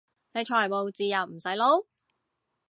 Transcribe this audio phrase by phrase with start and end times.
[0.31, 1.85] 你財務自由唔使撈？